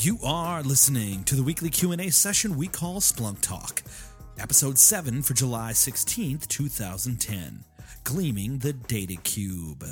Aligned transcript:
You 0.00 0.16
are 0.22 0.62
listening 0.62 1.24
to 1.24 1.34
the 1.34 1.42
weekly 1.42 1.70
Q&A 1.70 2.10
session 2.10 2.56
we 2.56 2.68
call 2.68 3.00
Splunk 3.00 3.40
Talk, 3.40 3.82
episode 4.38 4.78
7 4.78 5.22
for 5.22 5.34
July 5.34 5.72
16th, 5.72 6.46
2010, 6.46 7.64
Gleaming 8.04 8.58
the 8.58 8.74
Data 8.74 9.16
Cube. 9.16 9.84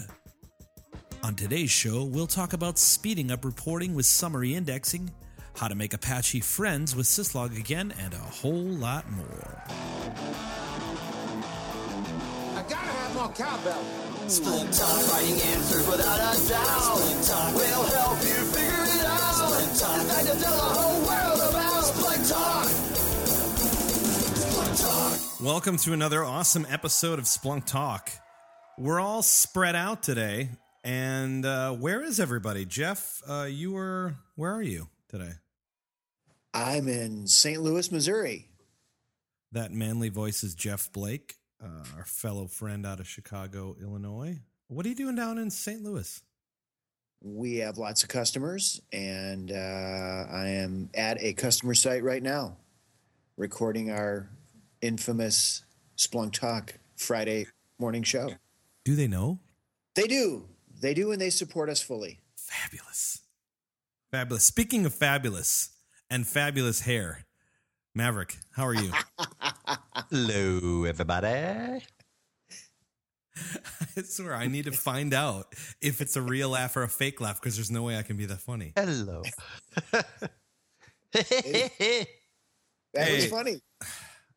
On 1.25 1.35
today's 1.35 1.73
show, 1.73 2.05
we'll 2.05 2.29
talk 2.29 2.53
about 2.53 2.79
speeding 2.79 3.33
up 3.33 3.45
reporting 3.45 3.97
with 3.97 4.07
summary 4.07 4.55
indexing, 4.55 5.11
how 5.57 5.67
to 5.67 5.75
make 5.75 5.93
Apache 5.93 6.39
friends 6.39 6.95
with 6.95 7.07
syslog 7.07 7.59
again, 7.59 7.93
and 7.99 8.15
a 8.15 8.19
whole 8.19 8.53
lot 8.55 9.11
more. 9.11 9.63
I 12.55 12.63
gotta 12.63 12.77
have 12.77 13.15
more 13.15 13.29
cowbell. 13.31 13.85
Splunk 14.27 14.77
Talk, 14.79 15.13
writing 15.13 15.41
answers 15.41 15.87
without 15.89 16.19
a 16.19 16.49
doubt. 16.49 16.99
Splunk 16.99 17.29
Talk 17.29 17.55
will 17.55 17.85
help 17.91 18.23
you 18.23 18.46
figure 19.57 19.75
it 19.75 19.81
out. 19.81 19.81
Splunk 19.81 19.81
Talk, 19.81 20.03
it's 20.03 20.11
time 20.11 20.27
to 20.27 20.43
tell 20.43 20.57
the 20.57 20.63
whole 20.63 21.01
world 21.01 21.51
about 21.51 21.85
Splunk 21.85 22.31
Talk. 22.31 22.67
Talk. 24.77 25.41
Welcome 25.41 25.77
to 25.79 25.93
another 25.93 26.25
awesome 26.25 26.67
episode 26.69 27.19
of 27.19 27.25
Splunk 27.25 27.65
Talk. 27.67 28.11
We're 28.79 29.01
all 29.01 29.23
spread 29.23 29.75
out 29.75 30.03
today, 30.03 30.51
and 30.85 31.47
uh, 31.47 31.73
where 31.73 32.03
is 32.03 32.21
everybody? 32.21 32.67
Jeff, 32.67 33.23
uh, 33.29 33.45
you 33.45 33.73
were 33.73 34.17
where 34.35 34.53
are 34.53 34.63
you 34.63 34.89
today? 35.09 35.33
I'm 36.53 36.89
in 36.89 37.27
St. 37.27 37.61
Louis, 37.63 37.91
Missouri. 37.91 38.49
That 39.53 39.73
manly 39.73 40.09
voice 40.11 40.43
is 40.43 40.55
Jeff 40.55 40.93
Blake, 40.93 41.37
uh, 41.63 41.85
our 41.97 42.05
fellow 42.05 42.47
friend 42.47 42.85
out 42.87 43.01
of 43.01 43.09
Chicago, 43.09 43.77
Illinois. 43.81 44.41
What 44.69 44.85
are 44.85 44.89
you 44.89 44.95
doing 44.95 45.15
down 45.15 45.39
in 45.39 45.51
St. 45.51 45.83
Louis? 45.83 46.21
We 47.23 47.57
have 47.57 47.79
lots 47.79 48.03
of 48.03 48.09
customers, 48.09 48.81
and 48.93 49.51
uh, 49.51 49.55
I 49.55 50.49
am 50.49 50.91
at 50.95 51.21
a 51.21 51.33
customer 51.33 51.75
site 51.75 52.05
right 52.05 52.23
now 52.23 52.57
recording 53.37 53.91
our 53.91 54.29
infamous 54.81 55.65
Splunk 55.97 56.33
Talk 56.33 56.75
Friday 56.97 57.47
morning 57.79 58.03
show. 58.03 58.31
Do 58.85 58.95
they 58.95 59.09
know? 59.09 59.41
They 59.95 60.07
do. 60.07 60.45
They 60.81 60.95
do, 60.95 61.11
and 61.13 61.21
they 61.21 61.31
support 61.31 61.69
us 61.69 61.81
fully. 61.81 62.21
Fabulous. 62.37 63.23
Fabulous. 64.11 64.45
Speaking 64.45 64.87
of 64.87 64.95
fabulous 64.95 65.71
and 66.11 66.27
fabulous 66.27 66.81
hair, 66.81 67.25
Maverick, 67.95 68.37
how 68.53 68.67
are 68.67 68.75
you? 68.75 68.93
Hello, 70.11 70.85
everybody. 70.85 71.83
I 73.97 74.03
swear, 74.03 74.35
I 74.35 74.47
need 74.47 74.65
to 74.65 74.73
find 74.73 75.13
out 75.13 75.55
if 75.81 76.01
it's 76.01 76.17
a 76.17 76.23
real 76.23 76.51
laugh 76.51 76.77
or 76.77 76.83
a 76.83 76.89
fake 76.89 77.21
laugh 77.21 77.41
because 77.41 77.57
there's 77.57 77.71
no 77.71 77.83
way 77.83 77.99
I 77.99 78.03
can 78.03 78.17
be 78.17 78.27
that 78.27 78.41
funny. 78.41 78.73
Hello. 78.77 79.23
That 82.95 83.13
was 83.13 83.27
funny. 83.27 83.61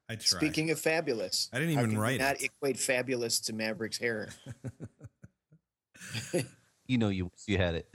I 0.09 0.15
try. 0.15 0.39
Speaking 0.39 0.69
of 0.71 0.79
fabulous, 0.79 1.49
I 1.53 1.59
didn't 1.59 1.73
even 1.73 1.85
can 1.85 1.91
you 1.93 1.99
write 2.01 2.19
Not 2.19 2.41
it. 2.41 2.49
equate 2.51 2.77
fabulous 2.77 3.39
to 3.41 3.53
Maverick's 3.53 3.97
hair. 3.97 4.29
you 6.87 6.97
know 6.97 7.09
you 7.09 7.31
you 7.47 7.57
had 7.57 7.75
it. 7.75 7.87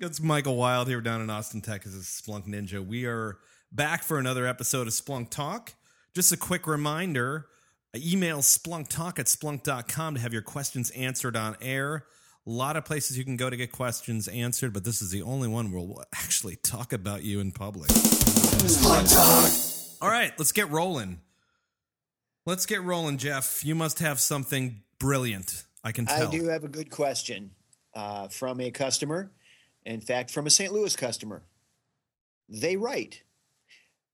It's 0.00 0.20
Michael 0.20 0.56
Wilde 0.56 0.88
here 0.88 1.00
down 1.00 1.20
in 1.22 1.30
Austin, 1.30 1.60
Texas, 1.60 1.94
as 1.94 2.04
Splunk 2.04 2.46
Ninja. 2.46 2.84
We 2.84 3.06
are 3.06 3.38
back 3.72 4.02
for 4.02 4.18
another 4.18 4.46
episode 4.46 4.86
of 4.86 4.92
Splunk 4.92 5.30
Talk. 5.30 5.74
Just 6.14 6.32
a 6.32 6.36
quick 6.36 6.66
reminder 6.66 7.46
email 7.98 8.38
splunktalk 8.38 9.18
at 9.18 9.26
splunk.com 9.26 10.14
to 10.14 10.20
have 10.20 10.32
your 10.32 10.42
questions 10.42 10.90
answered 10.90 11.36
on 11.36 11.56
air. 11.60 12.06
A 12.46 12.50
lot 12.50 12.76
of 12.76 12.84
places 12.84 13.18
you 13.18 13.24
can 13.24 13.36
go 13.36 13.50
to 13.50 13.56
get 13.56 13.72
questions 13.72 14.28
answered, 14.28 14.72
but 14.72 14.84
this 14.84 15.02
is 15.02 15.10
the 15.10 15.22
only 15.22 15.48
one 15.48 15.72
where 15.72 15.82
we'll 15.82 16.04
actually 16.14 16.56
talk 16.56 16.92
about 16.92 17.22
you 17.22 17.40
in 17.40 17.52
public. 17.52 17.90
Splunk 17.90 19.12
Talk. 19.12 20.02
All 20.02 20.10
right, 20.10 20.32
let's 20.38 20.52
get 20.52 20.70
rolling. 20.70 21.20
Let's 22.46 22.66
get 22.66 22.82
rolling, 22.82 23.18
Jeff. 23.18 23.64
You 23.64 23.74
must 23.74 23.98
have 23.98 24.18
something 24.20 24.82
brilliant. 24.98 25.64
I 25.84 25.92
can 25.92 26.06
tell. 26.06 26.28
I 26.28 26.30
do 26.30 26.48
have 26.48 26.64
a 26.64 26.68
good 26.68 26.90
question 26.90 27.50
uh, 27.94 28.28
from 28.28 28.60
a 28.60 28.70
customer. 28.70 29.30
In 29.84 30.00
fact, 30.00 30.30
from 30.30 30.46
a 30.46 30.50
St. 30.50 30.72
Louis 30.72 30.94
customer. 30.96 31.42
They 32.48 32.76
write 32.76 33.22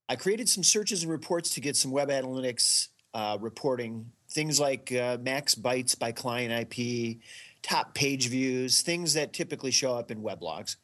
I 0.09 0.15
created 0.15 0.47
some 0.47 0.63
searches 0.63 1.03
and 1.03 1.11
reports 1.11 1.53
to 1.55 1.61
get 1.61 1.75
some 1.75 1.91
web 1.91 2.09
analytics 2.09 2.87
uh, 3.13 3.37
reporting, 3.39 4.11
things 4.29 4.59
like 4.59 4.91
uh, 4.91 5.17
max 5.21 5.55
bytes 5.55 5.97
by 5.97 6.11
client 6.11 6.73
IP, 6.73 7.17
top 7.61 7.93
page 7.93 8.29
views, 8.29 8.81
things 8.81 9.13
that 9.13 9.33
typically 9.33 9.71
show 9.71 9.95
up 9.95 10.11
in 10.11 10.21
weblogs. 10.21 10.75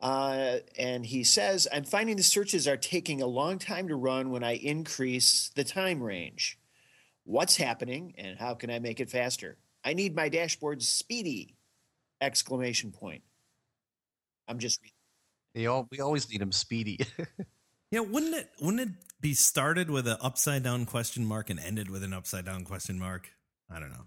Uh, 0.00 0.58
and 0.78 1.04
he 1.04 1.22
says, 1.22 1.68
I'm 1.72 1.84
finding 1.84 2.16
the 2.16 2.22
searches 2.22 2.66
are 2.66 2.76
taking 2.76 3.20
a 3.20 3.26
long 3.26 3.58
time 3.58 3.88
to 3.88 3.96
run 3.96 4.30
when 4.30 4.42
I 4.42 4.54
increase 4.56 5.50
the 5.54 5.64
time 5.64 6.02
range. 6.02 6.58
What's 7.24 7.56
happening 7.56 8.14
and 8.16 8.38
how 8.38 8.54
can 8.54 8.70
I 8.70 8.78
make 8.78 9.00
it 9.00 9.10
faster? 9.10 9.58
I 9.84 9.94
need 9.94 10.16
my 10.16 10.28
dashboard 10.28 10.82
speedy! 10.82 11.54
Exclamation 12.22 12.92
point. 12.92 13.22
I'm 14.48 14.58
just 14.58 14.80
They 15.54 15.66
all, 15.66 15.86
we 15.90 16.00
always 16.00 16.30
need 16.30 16.40
them 16.40 16.52
speedy. 16.52 16.98
Yeah, 17.90 18.00
wouldn't 18.00 18.34
it 18.34 18.48
wouldn't 18.60 18.82
it 18.82 18.88
be 19.20 19.34
started 19.34 19.90
with 19.90 20.06
an 20.06 20.16
upside 20.20 20.62
down 20.62 20.86
question 20.86 21.24
mark 21.24 21.50
and 21.50 21.60
ended 21.60 21.90
with 21.90 22.02
an 22.02 22.12
upside 22.12 22.44
down 22.44 22.64
question 22.64 22.98
mark? 22.98 23.30
I 23.70 23.78
don't 23.78 23.90
know. 23.90 24.06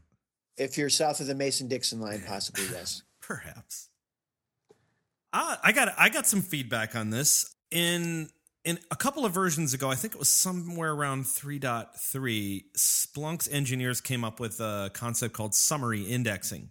if 0.57 0.77
you're 0.77 0.89
south 0.89 1.19
of 1.19 1.27
the 1.27 1.35
Mason 1.35 1.67
Dixon 1.67 1.99
line, 1.99 2.23
possibly 2.25 2.63
yes. 2.71 3.01
Perhaps. 3.21 3.89
Uh, 5.31 5.55
I 5.63 5.71
got 5.71 5.93
I 5.97 6.09
got 6.09 6.27
some 6.27 6.41
feedback 6.41 6.95
on 6.95 7.09
this 7.09 7.55
in 7.71 8.29
in 8.65 8.79
a 8.91 8.95
couple 8.95 9.25
of 9.25 9.33
versions 9.33 9.73
ago. 9.73 9.89
I 9.89 9.95
think 9.95 10.13
it 10.13 10.19
was 10.19 10.29
somewhere 10.29 10.91
around 10.91 11.23
3.3. 11.23 12.63
Splunk's 12.77 13.47
engineers 13.49 13.99
came 13.99 14.23
up 14.23 14.39
with 14.39 14.59
a 14.59 14.91
concept 14.93 15.33
called 15.33 15.55
summary 15.55 16.03
indexing, 16.03 16.69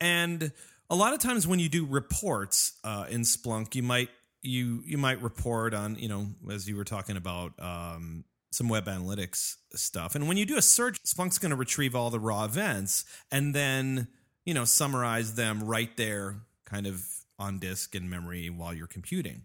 and 0.00 0.52
a 0.90 0.94
lot 0.94 1.12
of 1.12 1.18
times 1.18 1.46
when 1.46 1.58
you 1.58 1.68
do 1.68 1.84
reports 1.86 2.78
uh, 2.84 3.06
in 3.10 3.22
Splunk, 3.22 3.74
you 3.74 3.82
might 3.82 4.10
you 4.42 4.82
you 4.84 4.98
might 4.98 5.22
report 5.22 5.74
on 5.74 5.96
you 5.96 6.08
know 6.08 6.28
as 6.50 6.68
you 6.68 6.76
were 6.76 6.84
talking 6.84 7.16
about 7.16 7.52
um, 7.58 8.24
some 8.50 8.68
web 8.68 8.86
analytics 8.86 9.56
stuff, 9.74 10.14
and 10.14 10.28
when 10.28 10.36
you 10.36 10.46
do 10.46 10.56
a 10.56 10.62
search, 10.62 11.02
Splunk's 11.04 11.38
going 11.38 11.50
to 11.50 11.56
retrieve 11.56 11.94
all 11.94 12.10
the 12.10 12.20
raw 12.20 12.44
events 12.44 13.04
and 13.30 13.54
then 13.54 14.08
you 14.44 14.54
know 14.54 14.64
summarize 14.64 15.34
them 15.34 15.62
right 15.62 15.96
there, 15.96 16.36
kind 16.64 16.86
of 16.86 17.04
on 17.38 17.58
disk 17.58 17.94
in 17.94 18.08
memory 18.10 18.50
while 18.50 18.74
you're 18.74 18.86
computing. 18.86 19.42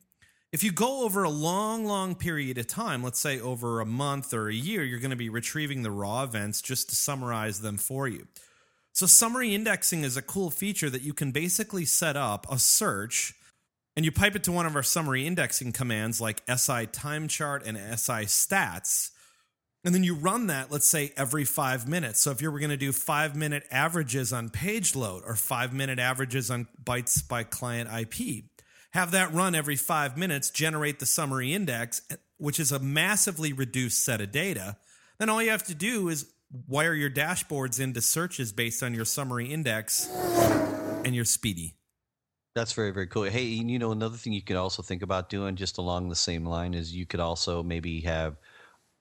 If 0.52 0.64
you 0.64 0.72
go 0.72 1.04
over 1.04 1.24
a 1.24 1.32
long, 1.32 1.84
long 1.86 2.14
period 2.14 2.60
of 2.60 2.68
time, 2.68 3.04
let's 3.04 3.20
say 3.20 3.40
over 3.40 3.80
a 3.80 3.88
month 3.88 4.36
or 4.36 4.50
a 4.50 4.54
year, 4.54 4.84
you're 4.84 5.00
going 5.00 5.10
to 5.10 5.16
be 5.16 5.30
retrieving 5.30 5.82
the 5.82 5.90
raw 5.90 6.22
events 6.22 6.62
just 6.62 6.90
to 6.90 6.96
summarize 6.96 7.62
them 7.62 7.78
for 7.78 8.08
you. 8.08 8.28
So, 8.92 9.08
summary 9.08 9.56
indexing 9.56 10.04
is 10.04 10.16
a 10.16 10.22
cool 10.22 10.52
feature 10.52 10.92
that 10.92 11.02
you 11.02 11.16
can 11.16 11.32
basically 11.32 11.86
set 11.86 12.16
up 12.16 12.46
a 12.52 12.60
search 12.60 13.34
and 13.96 14.06
you 14.06 14.12
pipe 14.12 14.36
it 14.36 14.44
to 14.46 14.52
one 14.52 14.66
of 14.66 14.76
our 14.76 14.84
summary 14.84 15.26
indexing 15.26 15.72
commands 15.72 16.20
like 16.20 16.44
SI 16.50 16.88
time 16.88 17.28
chart 17.28 17.66
and 17.66 17.78
SI 17.78 18.26
stats. 18.26 19.12
And 19.86 19.94
then 19.94 20.04
you 20.04 20.16
run 20.16 20.48
that, 20.48 20.72
let's 20.72 20.88
say, 20.88 21.12
every 21.18 21.44
five 21.44 21.88
minutes. 21.88 22.22
So 22.22 22.32
if 22.32 22.42
you 22.42 22.50
were 22.50 22.60
going 22.60 22.70
to 22.70 22.78
do 22.78 22.94
five 22.94 23.36
minute 23.36 23.64
averages 23.70 24.32
on 24.32 24.50
page 24.50 24.96
load 24.96 25.24
or 25.26 25.36
five 25.36 25.74
minute 25.74 26.00
averages 26.00 26.50
on 26.50 26.68
bytes 26.82 27.28
by 27.28 27.44
client 27.44 27.90
IP, 27.92 28.46
have 28.92 29.12
that 29.12 29.34
run 29.34 29.56
every 29.56 29.76
five 29.76 30.18
minutes, 30.18 30.50
generate 30.50 31.00
the 31.00 31.06
summary 31.06 31.54
index, 31.54 32.02
which 32.38 32.60
is 32.60 32.72
a 32.72 32.80
massively 32.80 33.52
reduced 33.52 34.04
set 34.04 34.22
of 34.22 34.32
data. 34.32 34.78
Then 35.20 35.30
all 35.30 35.44
you 35.44 35.50
have 35.50 35.66
to 35.66 35.76
do 35.76 36.08
is 36.08 36.32
wire 36.68 36.94
your 36.94 37.10
dashboards 37.10 37.80
into 37.80 38.02
searches 38.02 38.52
based 38.52 38.84
on 38.84 38.94
your 38.94 39.06
summary 39.06 39.52
index, 39.52 40.08
and 41.04 41.14
you're 41.16 41.26
speedy. 41.26 41.76
That's 42.56 42.74
very 42.74 42.92
very 42.92 43.08
cool. 43.08 43.24
Hey, 43.24 43.58
and 43.60 43.70
you 43.70 43.80
know 43.80 43.92
another 43.92 44.18
thing 44.18 44.34
you 44.34 44.42
could 44.42 44.56
also 44.56 44.84
think 44.84 45.02
about 45.02 45.30
doing 45.30 45.56
just 45.56 45.78
along 45.78 46.10
the 46.10 46.16
same 46.16 46.46
line 46.46 46.74
is 46.74 46.96
you 46.96 47.06
could 47.06 47.20
also 47.20 47.64
maybe 47.64 48.02
have 48.02 48.38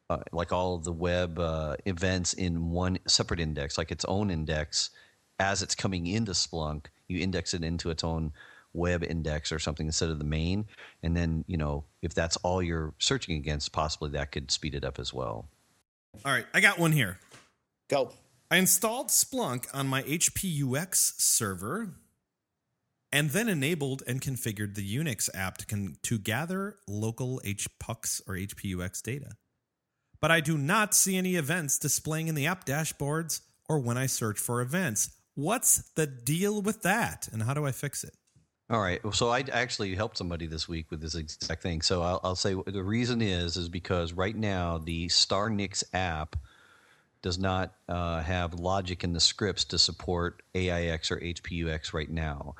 uh, 0.08 0.18
like 0.32 0.52
all 0.52 0.74
of 0.74 0.84
the 0.84 0.92
web 0.92 1.38
uh, 1.38 1.76
events 1.84 2.32
in 2.32 2.70
one 2.70 2.98
separate 3.06 3.40
index, 3.40 3.76
like 3.76 3.90
its 3.90 4.04
own 4.06 4.30
index. 4.30 4.90
As 5.38 5.62
it's 5.62 5.74
coming 5.74 6.06
into 6.06 6.32
Splunk, 6.32 6.86
you 7.08 7.20
index 7.20 7.52
it 7.52 7.64
into 7.64 7.90
its 7.90 8.04
own 8.04 8.32
web 8.74 9.02
index 9.02 9.52
or 9.52 9.58
something 9.58 9.86
instead 9.86 10.08
of 10.08 10.18
the 10.18 10.24
main, 10.24 10.66
and 11.02 11.14
then 11.16 11.44
you 11.46 11.58
know 11.58 11.84
if 12.00 12.14
that's 12.14 12.36
all 12.38 12.62
you're 12.62 12.94
searching 12.98 13.36
against, 13.36 13.72
possibly 13.72 14.10
that 14.10 14.32
could 14.32 14.50
speed 14.50 14.74
it 14.74 14.84
up 14.84 14.98
as 14.98 15.12
well. 15.12 15.46
All 16.24 16.32
right, 16.32 16.46
I 16.54 16.60
got 16.60 16.78
one 16.78 16.92
here. 16.92 17.18
Go. 17.90 18.12
I 18.50 18.56
installed 18.56 19.08
Splunk 19.08 19.66
on 19.72 19.88
my 19.88 20.02
HPUX 20.02 21.20
server 21.20 21.94
and 23.12 23.30
then 23.30 23.48
enabled 23.48 24.02
and 24.06 24.20
configured 24.20 24.74
the 24.74 24.96
Unix 24.96 25.28
app 25.34 25.58
to, 25.58 25.66
con- 25.66 25.96
to 26.02 26.18
gather 26.18 26.76
local 26.88 27.40
HPUX 27.44 28.22
or 28.26 28.34
HPUX 28.34 29.02
data. 29.02 29.36
But 30.20 30.30
I 30.30 30.40
do 30.40 30.56
not 30.56 30.94
see 30.94 31.16
any 31.16 31.36
events 31.36 31.78
displaying 31.78 32.28
in 32.28 32.34
the 32.34 32.46
app 32.46 32.64
dashboards 32.64 33.40
or 33.68 33.78
when 33.78 33.98
I 33.98 34.06
search 34.06 34.38
for 34.38 34.60
events. 34.60 35.10
What's 35.34 35.90
the 35.94 36.06
deal 36.06 36.62
with 36.62 36.82
that 36.82 37.28
and 37.32 37.42
how 37.42 37.54
do 37.54 37.66
I 37.66 37.72
fix 37.72 38.04
it? 38.04 38.14
All 38.70 38.80
right. 38.80 39.00
So 39.12 39.28
I 39.28 39.44
actually 39.52 39.94
helped 39.94 40.16
somebody 40.16 40.46
this 40.46 40.68
week 40.68 40.90
with 40.90 41.00
this 41.00 41.14
exact 41.14 41.62
thing. 41.62 41.82
So 41.82 42.00
I'll, 42.02 42.20
I'll 42.24 42.36
say 42.36 42.54
the 42.66 42.82
reason 42.82 43.20
is 43.20 43.56
is 43.56 43.68
because 43.68 44.12
right 44.12 44.34
now 44.34 44.78
the 44.78 45.08
StarNix 45.08 45.84
app 45.92 46.36
does 47.20 47.38
not 47.38 47.74
uh, 47.88 48.22
have 48.22 48.54
logic 48.54 49.04
in 49.04 49.12
the 49.12 49.20
scripts 49.20 49.64
to 49.64 49.78
support 49.78 50.42
AIX 50.54 51.10
or 51.10 51.20
HPUX 51.20 51.92
right 51.92 52.10
now. 52.10 52.54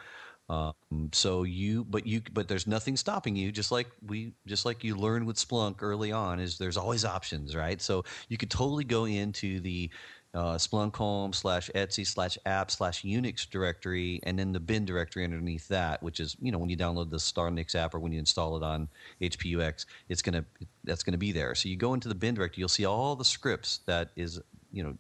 Um, 0.49 1.11
so 1.12 1.44
you, 1.44 1.85
but 1.85 2.06
you, 2.06 2.21
but 2.33 2.49
there's 2.49 2.67
nothing 2.67 2.97
stopping 2.97 3.37
you. 3.37 3.53
Just 3.53 3.73
like 3.73 3.89
we, 4.06 4.33
just 4.47 4.67
like 4.67 4.85
you 4.85 4.97
learned 4.97 5.27
with 5.27 5.37
Splunk 5.37 5.77
early 5.81 6.12
on, 6.12 6.41
is 6.41 6.59
there's 6.59 6.77
always 6.77 7.05
options, 7.05 7.56
right? 7.56 7.81
So 7.81 8.05
you 8.29 8.37
could 8.37 8.50
totally 8.50 8.85
go 8.85 9.05
into 9.06 9.61
the 9.61 9.91
uh, 10.35 10.55
Splunk 10.55 10.97
home 10.97 11.33
slash 11.33 11.71
Etsy 11.75 12.06
slash 12.06 12.39
app 12.47 12.71
slash 12.71 13.03
Unix 13.03 13.49
directory, 13.49 14.21
and 14.25 14.39
then 14.39 14.53
the 14.53 14.61
bin 14.61 14.85
directory 14.85 15.25
underneath 15.25 15.69
that, 15.69 16.03
which 16.03 16.21
is 16.21 16.37
you 16.41 16.50
know 16.50 16.59
when 16.59 16.71
you 16.71 16.77
download 16.77 17.11
the 17.11 17.19
StarNix 17.19 17.75
app 17.75 17.94
or 17.94 18.00
when 18.00 18.12
you 18.12 18.19
install 18.19 18.56
it 18.56 18.62
on 18.62 18.89
HPUX, 19.21 19.87
it's 20.09 20.23
gonna 20.23 20.44
that's 20.85 21.03
gonna 21.03 21.19
be 21.19 21.33
there. 21.33 21.55
So 21.55 21.69
you 21.69 21.77
go 21.77 21.94
into 21.94 22.09
the 22.09 22.15
bin 22.15 22.35
directory, 22.35 22.61
you'll 22.61 22.69
see 22.69 22.87
all 22.87 23.15
the 23.15 23.25
scripts 23.25 23.81
that 23.87 24.11
is 24.17 24.41
you 24.73 24.83
know 24.83 24.97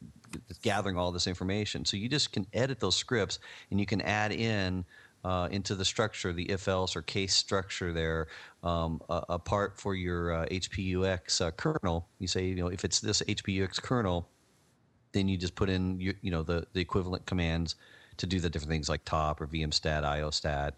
gathering 0.62 0.96
all 0.96 1.12
this 1.12 1.26
information. 1.26 1.84
So 1.84 1.96
you 1.96 2.08
just 2.08 2.32
can 2.32 2.46
edit 2.52 2.78
those 2.78 2.96
scripts 2.96 3.38
and 3.70 3.80
you 3.80 3.86
can 3.86 4.00
add 4.02 4.32
in. 4.32 4.84
Uh, 5.24 5.46
into 5.52 5.76
the 5.76 5.84
structure, 5.84 6.32
the 6.32 6.50
if 6.50 6.66
else 6.66 6.96
or 6.96 7.02
case 7.02 7.32
structure 7.32 7.92
there, 7.92 8.26
um, 8.64 9.00
a, 9.08 9.38
part 9.38 9.78
for 9.78 9.94
your 9.94 10.32
uh, 10.32 10.46
HPUX 10.46 11.40
uh, 11.40 11.52
kernel. 11.52 12.08
You 12.18 12.26
say, 12.26 12.46
you 12.46 12.56
know, 12.56 12.66
if 12.66 12.84
it's 12.84 12.98
this 12.98 13.22
HPUX 13.22 13.80
kernel, 13.80 14.28
then 15.12 15.28
you 15.28 15.36
just 15.36 15.54
put 15.54 15.70
in 15.70 16.00
you 16.00 16.14
know 16.22 16.42
the, 16.42 16.66
the 16.72 16.80
equivalent 16.80 17.24
commands 17.26 17.76
to 18.16 18.26
do 18.26 18.40
the 18.40 18.50
different 18.50 18.70
things 18.70 18.88
like 18.88 19.04
top 19.04 19.40
or 19.40 19.46
vmstat 19.46 20.02
iostat 20.02 20.72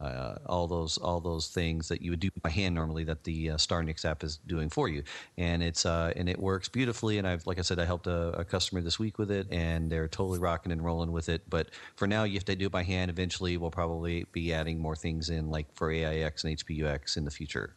uh, 0.00 0.36
all 0.46 0.68
those 0.68 0.96
all 0.98 1.20
those 1.20 1.48
things 1.48 1.88
that 1.88 2.00
you 2.00 2.10
would 2.12 2.20
do 2.20 2.30
by 2.42 2.50
hand 2.50 2.74
normally 2.74 3.02
that 3.02 3.24
the 3.24 3.50
uh, 3.50 3.56
StarNix 3.56 4.04
app 4.04 4.22
is 4.22 4.36
doing 4.46 4.68
for 4.68 4.88
you, 4.88 5.02
and 5.36 5.60
it's 5.62 5.84
uh, 5.84 6.12
and 6.14 6.28
it 6.28 6.38
works 6.38 6.68
beautifully. 6.68 7.18
And 7.18 7.26
I've 7.26 7.44
like 7.46 7.58
I 7.58 7.62
said, 7.62 7.80
I 7.80 7.84
helped 7.84 8.06
a, 8.06 8.28
a, 8.38 8.44
customer 8.44 8.80
this 8.80 8.98
week 9.00 9.18
with 9.18 9.30
it, 9.30 9.48
and 9.50 9.90
they're 9.90 10.06
totally 10.06 10.38
rocking 10.38 10.70
and 10.70 10.84
rolling 10.84 11.10
with 11.10 11.28
it. 11.28 11.42
But 11.50 11.70
for 11.96 12.06
now, 12.06 12.22
you 12.22 12.34
have 12.34 12.44
to 12.44 12.54
do 12.54 12.66
it 12.66 12.72
by 12.72 12.84
hand. 12.84 13.10
Eventually, 13.10 13.56
we'll 13.56 13.72
probably 13.72 14.24
be 14.30 14.52
adding 14.52 14.78
more 14.78 14.94
things 14.94 15.30
in, 15.30 15.50
like 15.50 15.66
for 15.74 15.90
AIX 15.90 16.44
and 16.44 16.56
HPUX 16.56 17.16
in 17.16 17.24
the 17.24 17.30
future. 17.32 17.74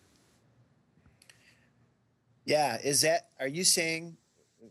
Yeah, 2.46 2.78
is 2.84 3.02
that? 3.02 3.30
Are 3.40 3.48
you 3.48 3.64
saying 3.64 4.18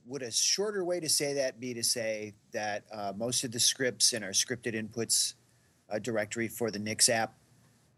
would 0.07 0.23
a 0.23 0.31
shorter 0.31 0.85
way 0.85 1.01
to 1.01 1.09
say 1.09 1.35
that 1.35 1.59
be 1.59 1.75
to 1.75 1.83
say 1.83 2.35
that 2.53 2.85
uh, 2.93 3.13
most 3.17 3.43
of 3.43 3.51
the 3.51 3.59
scripts 3.59 4.13
in 4.13 4.23
our 4.23 4.31
scripted 4.31 4.75
inputs 4.75 5.35
uh, 5.91 5.99
directory 5.99 6.47
for 6.47 6.71
the 6.71 6.79
Nix 6.79 7.09
app 7.09 7.35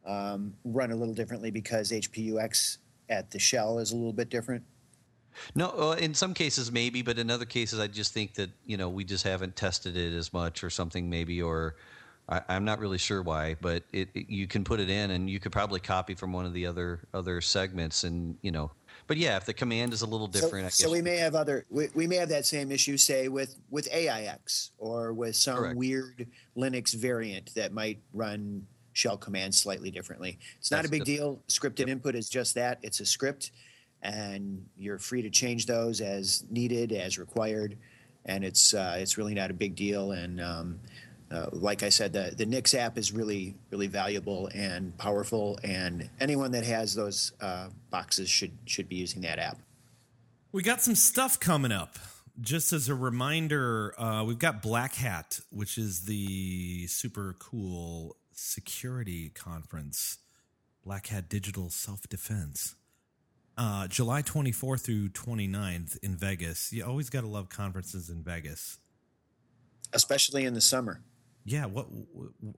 um, 0.06 0.54
run 0.64 0.90
a 0.90 0.96
little 0.96 1.14
differently 1.14 1.50
because 1.50 1.90
HPUX 1.90 2.78
at 3.08 3.30
the 3.30 3.38
shell 3.38 3.78
is 3.78 3.92
a 3.92 3.96
little 3.96 4.12
bit 4.12 4.28
different? 4.28 4.62
No, 5.54 5.68
uh, 5.70 5.96
in 5.98 6.14
some 6.14 6.34
cases 6.34 6.70
maybe, 6.70 7.02
but 7.02 7.18
in 7.18 7.30
other 7.30 7.46
cases 7.46 7.80
I 7.80 7.86
just 7.86 8.12
think 8.12 8.34
that 8.34 8.50
you 8.66 8.76
know 8.76 8.88
we 8.88 9.04
just 9.04 9.24
haven't 9.24 9.56
tested 9.56 9.96
it 9.96 10.12
as 10.14 10.32
much 10.32 10.62
or 10.62 10.70
something 10.70 11.08
maybe, 11.08 11.40
or 11.40 11.76
I, 12.28 12.42
am 12.50 12.66
not 12.66 12.78
really 12.80 12.98
sure 12.98 13.22
why. 13.22 13.56
But 13.58 13.84
it, 13.92 14.10
it, 14.14 14.28
you 14.28 14.46
can 14.46 14.62
put 14.62 14.78
it 14.78 14.90
in, 14.90 15.10
and 15.10 15.30
you 15.30 15.40
could 15.40 15.52
probably 15.52 15.80
copy 15.80 16.14
from 16.14 16.32
one 16.34 16.44
of 16.44 16.52
the 16.52 16.66
other 16.66 17.00
other 17.14 17.40
segments, 17.40 18.04
and 18.04 18.36
you 18.42 18.50
know 18.50 18.72
but 19.06 19.16
yeah, 19.16 19.36
if 19.36 19.44
the 19.44 19.52
command 19.52 19.92
is 19.92 20.02
a 20.02 20.06
little 20.06 20.26
different, 20.26 20.72
so, 20.72 20.86
so 20.86 20.92
we 20.92 21.02
may 21.02 21.16
have 21.16 21.34
other 21.34 21.66
we, 21.70 21.88
we, 21.94 22.06
may 22.06 22.16
have 22.16 22.28
that 22.28 22.46
same 22.46 22.70
issue, 22.70 22.96
say 22.96 23.28
with 23.28 23.56
with 23.70 23.88
AIX 23.92 24.70
or 24.78 25.12
with 25.12 25.36
some 25.36 25.56
Correct. 25.56 25.76
weird 25.76 26.26
Linux 26.56 26.94
variant 26.94 27.54
that 27.54 27.72
might 27.72 28.00
run 28.12 28.66
shell 28.92 29.16
commands 29.16 29.58
slightly 29.58 29.90
differently. 29.90 30.38
It's 30.58 30.70
not 30.70 30.78
That's 30.78 30.88
a 30.88 30.90
big 30.90 31.00
good. 31.00 31.06
deal. 31.06 31.42
Scripted 31.48 31.80
yep. 31.80 31.88
input 31.88 32.14
is 32.14 32.28
just 32.28 32.54
that; 32.54 32.78
it's 32.82 33.00
a 33.00 33.06
script, 33.06 33.50
and 34.02 34.66
you're 34.76 34.98
free 34.98 35.22
to 35.22 35.30
change 35.30 35.66
those 35.66 36.00
as 36.00 36.44
needed, 36.50 36.92
as 36.92 37.18
required, 37.18 37.76
and 38.24 38.44
it's 38.44 38.74
uh, 38.74 38.96
it's 38.98 39.18
really 39.18 39.34
not 39.34 39.50
a 39.50 39.54
big 39.54 39.74
deal. 39.74 40.12
And 40.12 40.40
um, 40.40 40.80
uh, 41.30 41.46
like 41.52 41.82
I 41.82 41.88
said, 41.88 42.12
the 42.12 42.34
the 42.36 42.46
Nix 42.46 42.74
app 42.74 42.98
is 42.98 43.12
really 43.12 43.54
really 43.70 43.86
valuable 43.86 44.48
and 44.54 44.96
powerful, 44.98 45.58
and 45.64 46.08
anyone 46.20 46.52
that 46.52 46.64
has 46.64 46.94
those 46.94 47.32
uh, 47.40 47.68
boxes 47.90 48.28
should 48.28 48.52
should 48.66 48.88
be 48.88 48.96
using 48.96 49.22
that 49.22 49.38
app. 49.38 49.58
We 50.52 50.62
got 50.62 50.82
some 50.82 50.94
stuff 50.94 51.40
coming 51.40 51.72
up. 51.72 51.96
Just 52.40 52.72
as 52.72 52.88
a 52.88 52.94
reminder, 52.94 53.94
uh, 54.00 54.24
we've 54.24 54.38
got 54.38 54.62
Black 54.62 54.94
Hat, 54.94 55.40
which 55.50 55.76
is 55.76 56.02
the 56.02 56.86
super 56.86 57.36
cool 57.38 58.16
security 58.34 59.30
conference, 59.30 60.18
Black 60.84 61.08
Hat 61.08 61.28
Digital 61.28 61.70
Self 61.70 62.08
Defense. 62.08 62.76
Uh, 63.56 63.86
July 63.86 64.22
24th 64.22 64.80
through 64.80 65.10
29th 65.10 65.98
in 66.02 66.16
Vegas. 66.16 66.72
You 66.72 66.84
always 66.86 67.10
got 67.10 67.20
to 67.20 67.26
love 67.26 67.50
conferences 67.50 68.08
in 68.08 68.22
Vegas, 68.22 68.78
especially 69.92 70.46
in 70.46 70.54
the 70.54 70.60
summer. 70.60 71.02
Yeah. 71.44 71.66
What? 71.66 71.86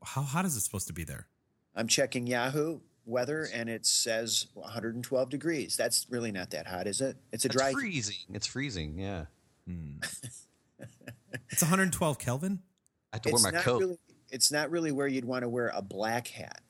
How 0.05 0.23
hot 0.23 0.45
is 0.45 0.57
it 0.57 0.61
supposed 0.61 0.87
to 0.87 0.93
be 0.93 1.05
there? 1.05 1.27
I'm 1.75 1.89
checking 1.89 2.27
Yahoo 2.27 2.79
weather, 3.07 3.49
and 3.53 3.69
it 3.69 3.87
says 3.87 4.47
112 4.55 5.31
degrees. 5.31 5.77
That's 5.77 6.07
really 6.11 6.33
not 6.33 6.51
that 6.51 6.67
hot, 6.67 6.87
is 6.87 7.01
it? 7.01 7.17
It's 7.33 7.45
a 7.45 7.49
dry. 7.49 7.71
It's 7.71 7.75
freezing. 7.75 8.17
It's 8.33 8.47
freezing. 8.47 8.99
Yeah. 8.99 9.25
Hmm. 9.67 9.99
it's 11.51 11.63
112 11.63 12.19
Kelvin. 12.19 12.61
I 13.13 13.17
have 13.17 13.23
to 13.23 13.29
it's 13.31 13.43
wear 13.43 13.53
my 13.53 13.59
coat. 13.61 13.81
Really, 13.81 13.99
it's 14.35 14.51
not 14.51 14.71
really 14.71 14.93
where 14.93 15.07
you'd 15.07 15.25
want 15.25 15.43
to 15.43 15.49
wear 15.49 15.71
a 15.75 15.81
black 15.81 16.27
hat. 16.29 16.61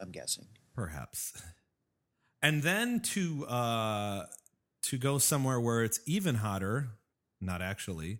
I'm 0.00 0.10
guessing. 0.10 0.46
Perhaps. 0.74 1.40
And 2.44 2.64
then 2.64 2.98
to 2.98 3.46
uh, 3.46 4.26
to 4.86 4.98
go 4.98 5.18
somewhere 5.18 5.60
where 5.60 5.84
it's 5.84 6.00
even 6.06 6.34
hotter, 6.34 6.88
not 7.40 7.62
actually, 7.62 8.18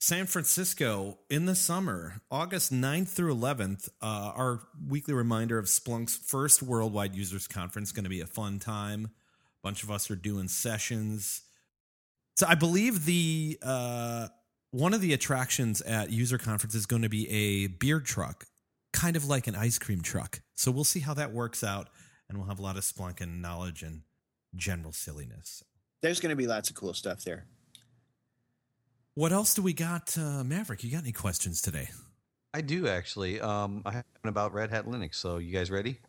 San 0.00 0.26
Francisco 0.26 1.18
in 1.30 1.46
the 1.46 1.54
summer, 1.54 2.20
August 2.32 2.72
9th 2.72 3.10
through 3.10 3.32
11th, 3.32 3.88
uh, 4.02 4.32
our 4.34 4.60
weekly 4.88 5.14
reminder 5.14 5.56
of 5.56 5.66
Splunk's 5.66 6.16
first 6.16 6.64
worldwide 6.64 7.14
users 7.14 7.46
conference 7.46 7.92
going 7.92 8.02
to 8.02 8.10
be 8.10 8.20
a 8.20 8.26
fun 8.26 8.58
time. 8.58 9.04
A 9.04 9.08
bunch 9.62 9.84
of 9.84 9.90
us 9.90 10.10
are 10.10 10.16
doing 10.16 10.48
sessions. 10.48 11.42
So 12.34 12.46
I 12.48 12.56
believe 12.56 13.04
the 13.04 13.56
uh, 13.62 14.28
one 14.74 14.92
of 14.92 15.00
the 15.00 15.12
attractions 15.12 15.80
at 15.82 16.10
user 16.10 16.36
conference 16.36 16.74
is 16.74 16.84
going 16.84 17.02
to 17.02 17.08
be 17.08 17.30
a 17.30 17.68
beer 17.68 18.00
truck, 18.00 18.44
kind 18.92 19.14
of 19.14 19.24
like 19.24 19.46
an 19.46 19.54
ice 19.54 19.78
cream 19.78 20.00
truck. 20.00 20.40
So 20.56 20.72
we'll 20.72 20.82
see 20.82 20.98
how 20.98 21.14
that 21.14 21.32
works 21.32 21.62
out, 21.62 21.90
and 22.28 22.36
we'll 22.36 22.48
have 22.48 22.58
a 22.58 22.62
lot 22.62 22.76
of 22.76 22.82
Splunk 22.82 23.20
and 23.20 23.40
knowledge 23.40 23.84
and 23.84 24.00
general 24.56 24.90
silliness. 24.90 25.62
There's 26.02 26.18
going 26.18 26.30
to 26.30 26.36
be 26.36 26.48
lots 26.48 26.70
of 26.70 26.76
cool 26.76 26.92
stuff 26.92 27.22
there. 27.22 27.46
What 29.14 29.30
else 29.30 29.54
do 29.54 29.62
we 29.62 29.72
got, 29.72 30.18
uh, 30.18 30.42
Maverick? 30.42 30.82
You 30.82 30.90
got 30.90 31.04
any 31.04 31.12
questions 31.12 31.62
today? 31.62 31.90
I 32.52 32.60
do 32.60 32.88
actually. 32.88 33.40
Um, 33.40 33.82
I 33.86 33.92
have 33.92 34.04
one 34.22 34.28
about 34.28 34.52
Red 34.52 34.70
Hat 34.70 34.86
Linux. 34.86 35.14
So 35.14 35.38
you 35.38 35.52
guys 35.52 35.70
ready? 35.70 36.00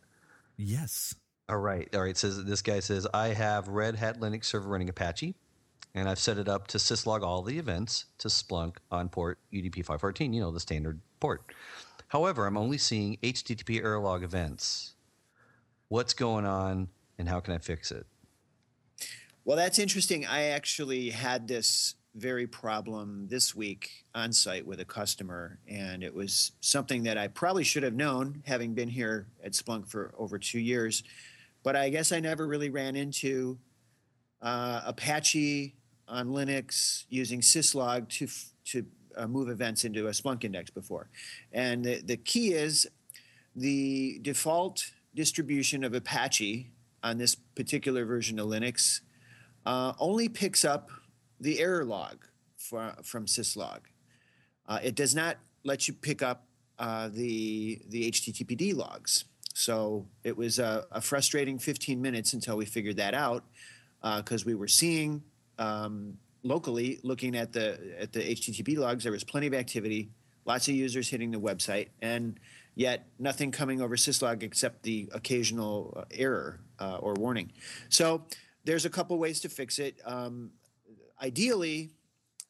Yes. 0.56 1.14
All 1.48 1.58
right. 1.58 1.88
All 1.94 2.02
right. 2.02 2.16
says 2.16 2.44
this 2.44 2.62
guy 2.62 2.80
says 2.80 3.06
I 3.14 3.28
have 3.28 3.68
Red 3.68 3.94
Hat 3.94 4.18
Linux 4.18 4.46
server 4.46 4.68
running 4.68 4.88
Apache, 4.88 5.36
and 5.96 6.10
I've 6.10 6.18
set 6.18 6.36
it 6.36 6.46
up 6.46 6.68
to 6.68 6.78
syslog 6.78 7.22
all 7.22 7.42
the 7.42 7.58
events 7.58 8.04
to 8.18 8.28
Splunk 8.28 8.76
on 8.90 9.08
port 9.08 9.38
UDP 9.52 9.76
514. 9.76 10.32
You 10.34 10.42
know 10.42 10.50
the 10.52 10.60
standard 10.60 11.00
port. 11.20 11.40
However, 12.08 12.46
I'm 12.46 12.58
only 12.58 12.76
seeing 12.76 13.16
HTTP 13.22 13.82
error 13.82 13.98
log 13.98 14.22
events. 14.22 14.92
What's 15.88 16.12
going 16.12 16.44
on, 16.44 16.88
and 17.18 17.28
how 17.28 17.40
can 17.40 17.54
I 17.54 17.58
fix 17.58 17.90
it? 17.90 18.06
Well, 19.44 19.56
that's 19.56 19.78
interesting. 19.78 20.26
I 20.26 20.48
actually 20.48 21.10
had 21.10 21.48
this 21.48 21.94
very 22.14 22.46
problem 22.46 23.26
this 23.28 23.54
week 23.54 24.04
on 24.14 24.32
site 24.32 24.66
with 24.66 24.80
a 24.80 24.84
customer, 24.84 25.58
and 25.66 26.02
it 26.04 26.14
was 26.14 26.52
something 26.60 27.04
that 27.04 27.16
I 27.16 27.28
probably 27.28 27.64
should 27.64 27.82
have 27.84 27.94
known, 27.94 28.42
having 28.44 28.74
been 28.74 28.88
here 28.88 29.28
at 29.42 29.52
Splunk 29.52 29.88
for 29.88 30.14
over 30.18 30.38
two 30.38 30.60
years. 30.60 31.02
But 31.62 31.74
I 31.74 31.88
guess 31.88 32.12
I 32.12 32.20
never 32.20 32.46
really 32.46 32.68
ran 32.68 32.96
into 32.96 33.58
uh, 34.42 34.82
Apache 34.84 35.75
on 36.08 36.28
Linux 36.28 37.04
using 37.08 37.40
syslog 37.40 38.08
to 38.08 38.28
to 38.72 38.86
uh, 39.16 39.26
move 39.26 39.48
events 39.48 39.84
into 39.84 40.08
a 40.08 40.10
Splunk 40.10 40.44
index 40.44 40.70
before. 40.70 41.08
And 41.52 41.84
the, 41.84 42.02
the 42.02 42.16
key 42.16 42.52
is 42.52 42.86
the 43.54 44.18
default 44.22 44.90
distribution 45.14 45.84
of 45.84 45.94
Apache 45.94 46.70
on 47.02 47.16
this 47.16 47.34
particular 47.34 48.04
version 48.04 48.38
of 48.38 48.48
Linux 48.48 49.00
uh, 49.64 49.94
only 49.98 50.28
picks 50.28 50.64
up 50.64 50.90
the 51.40 51.60
error 51.60 51.84
log 51.84 52.26
for, 52.56 52.94
from 53.02 53.26
syslog. 53.26 53.80
Uh, 54.66 54.78
it 54.82 54.94
does 54.94 55.14
not 55.14 55.38
let 55.64 55.88
you 55.88 55.94
pick 55.94 56.22
up 56.22 56.46
uh, 56.78 57.08
the 57.08 57.80
the 57.88 58.10
HTTPD 58.10 58.76
logs. 58.76 59.24
So 59.54 60.06
it 60.22 60.36
was 60.36 60.58
a, 60.58 60.84
a, 60.92 61.00
frustrating 61.00 61.58
15 61.58 62.02
minutes 62.02 62.34
until 62.34 62.58
we 62.58 62.66
figured 62.66 62.98
that 62.98 63.14
out 63.14 63.44
because 64.02 64.42
uh, 64.42 64.46
we 64.46 64.54
were 64.54 64.68
seeing 64.68 65.22
um, 65.58 66.18
locally 66.42 67.00
looking 67.02 67.36
at 67.36 67.52
the 67.52 67.78
at 67.98 68.12
the 68.12 68.20
HTTP 68.20 68.78
logs 68.78 69.02
there 69.02 69.12
was 69.12 69.24
plenty 69.24 69.46
of 69.46 69.54
activity, 69.54 70.10
lots 70.44 70.68
of 70.68 70.74
users 70.74 71.08
hitting 71.08 71.30
the 71.30 71.40
website, 71.40 71.88
and 72.00 72.38
yet 72.74 73.08
nothing 73.18 73.50
coming 73.50 73.80
over 73.80 73.96
syslog 73.96 74.42
except 74.42 74.82
the 74.82 75.08
occasional 75.12 75.94
uh, 75.96 76.04
error 76.12 76.60
uh, 76.78 76.98
or 76.98 77.14
warning. 77.14 77.52
So 77.88 78.26
there's 78.64 78.84
a 78.84 78.90
couple 78.90 79.18
ways 79.18 79.40
to 79.40 79.48
fix 79.48 79.78
it. 79.78 80.00
Um, 80.04 80.50
ideally, 81.22 81.90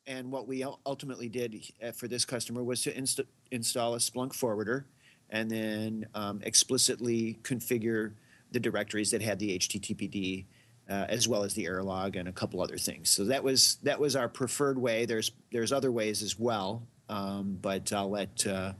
and 0.06 0.30
what 0.30 0.46
we 0.46 0.64
ultimately 0.84 1.28
did 1.28 1.62
uh, 1.82 1.92
for 1.92 2.08
this 2.08 2.24
customer 2.24 2.62
was 2.62 2.82
to 2.82 2.96
inst- 2.96 3.20
install 3.50 3.94
a 3.94 3.98
Splunk 3.98 4.34
forwarder 4.34 4.86
and 5.30 5.50
then 5.50 6.06
um, 6.14 6.40
explicitly 6.44 7.38
configure 7.42 8.12
the 8.52 8.60
directories 8.60 9.10
that 9.10 9.22
had 9.22 9.38
the 9.38 9.58
HTTPD 9.58 10.46
uh, 10.88 11.06
as 11.08 11.26
well 11.28 11.42
as 11.42 11.54
the 11.54 11.66
error 11.66 11.82
log 11.82 12.16
and 12.16 12.28
a 12.28 12.32
couple 12.32 12.62
other 12.62 12.78
things. 12.78 13.10
So 13.10 13.24
that 13.24 13.42
was 13.42 13.78
that 13.82 13.98
was 13.98 14.16
our 14.16 14.28
preferred 14.28 14.78
way. 14.78 15.04
There's 15.04 15.32
there's 15.52 15.72
other 15.72 15.90
ways 15.90 16.22
as 16.22 16.38
well, 16.38 16.86
um, 17.08 17.58
but 17.60 17.92
I'll 17.92 18.10
let 18.10 18.46
uh, 18.46 18.72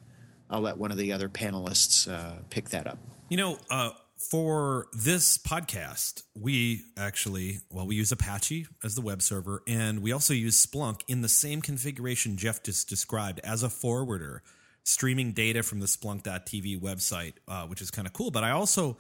I'll 0.51 0.61
let 0.61 0.79
one 0.79 0.91
of 0.91 0.99
the 0.99 1.13
other 1.13 1.29
panelists 1.29 2.11
uh, 2.11 2.37
pick 2.51 2.71
that 2.71 2.87
up. 2.87 2.99
You 3.29 3.37
know, 3.37 3.59
uh, 3.71 3.91
for 4.17 4.87
this 4.93 5.37
podcast, 5.37 6.23
we 6.35 6.83
actually, 6.97 7.59
well, 7.71 7.87
we 7.87 7.97
use 7.97 8.13
Apache 8.13 8.67
as 8.83 8.95
the 8.95 9.01
web 9.01 9.21
server, 9.21 9.63
and 9.67 10.01
we 10.01 10.13
also 10.13 10.33
use 10.33 10.65
Splunk 10.65 11.03
in 11.09 11.23
the 11.23 11.29
same 11.29 11.61
configuration 11.61 12.37
Jeff 12.37 12.63
just 12.63 12.89
described 12.89 13.41
as 13.45 13.63
a 13.63 13.69
forwarder, 13.69 14.43
streaming 14.85 15.33
data 15.33 15.63
from 15.63 15.81
the 15.81 15.87
Splunk.tv 15.87 16.81
website, 16.81 17.35
uh, 17.49 17.67
which 17.67 17.83
is 17.83 17.91
kind 17.91 18.07
of 18.07 18.13
cool. 18.13 18.31
But 18.31 18.45
I 18.45 18.53
also 18.53 18.97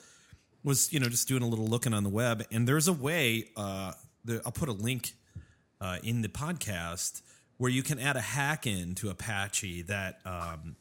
was, 0.66 0.92
you 0.92 0.98
know, 0.98 1.08
just 1.08 1.28
doing 1.28 1.42
a 1.42 1.46
little 1.46 1.66
looking 1.66 1.94
on 1.94 2.02
the 2.02 2.10
web, 2.10 2.44
and 2.50 2.66
there's 2.66 2.88
a 2.88 2.92
way, 2.92 3.48
uh, 3.56 3.92
I'll 4.44 4.52
put 4.52 4.68
a 4.68 4.72
link 4.72 5.14
uh, 5.80 5.98
in 6.02 6.22
the 6.22 6.28
podcast 6.28 7.22
where 7.56 7.70
you 7.70 7.82
can 7.82 7.98
add 8.00 8.16
a 8.16 8.20
hack 8.20 8.66
in 8.66 8.94
to 8.96 9.08
Apache 9.08 9.82
that 9.82 10.18
um, 10.26 10.74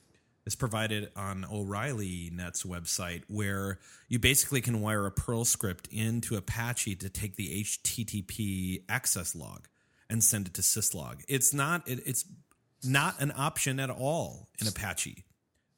is 0.45 0.55
provided 0.55 1.11
on 1.15 1.45
O'Reilly 1.51 2.31
Net's 2.33 2.63
website, 2.63 3.21
where 3.27 3.79
you 4.09 4.17
basically 4.17 4.59
can 4.59 4.81
wire 4.81 5.05
a 5.05 5.11
Perl 5.11 5.45
script 5.45 5.87
into 5.91 6.35
Apache 6.35 6.95
to 6.95 7.09
take 7.09 7.35
the 7.35 7.63
HTTP 7.63 8.81
access 8.89 9.35
log 9.35 9.67
and 10.09 10.23
send 10.23 10.47
it 10.47 10.55
to 10.55 10.61
syslog. 10.61 11.21
It's 11.27 11.53
not 11.53 11.87
it, 11.87 12.01
it's 12.05 12.25
not 12.83 13.21
an 13.21 13.31
option 13.37 13.79
at 13.79 13.89
all 13.89 14.49
in 14.59 14.67
Apache, 14.67 15.23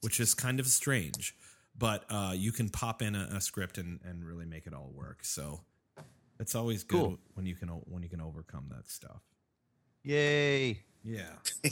which 0.02 0.20
is 0.20 0.34
kind 0.34 0.60
of 0.60 0.68
strange. 0.68 1.36
But 1.78 2.06
uh, 2.10 2.34
you 2.36 2.52
can 2.52 2.70
pop 2.70 3.02
in 3.02 3.16
a, 3.16 3.30
a 3.36 3.42
script 3.42 3.78
and, 3.78 4.00
and 4.04 4.26
really 4.26 4.46
make 4.46 4.66
it 4.66 4.74
all 4.74 4.92
work. 4.94 5.24
So 5.24 5.62
it's 6.40 6.56
always 6.56 6.84
good 6.84 6.98
Cool. 7.00 7.20
when 7.36 7.46
you 7.46 7.56
can 7.56 7.70
when 7.70 8.04
you 8.04 8.10
can 8.10 8.22
overcome 8.22 8.66
that 8.76 8.90
stuff. 8.90 9.22
Yay! 10.04 10.84
Yeah. 11.04 11.24